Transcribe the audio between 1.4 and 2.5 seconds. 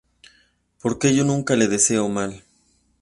le deseo mal..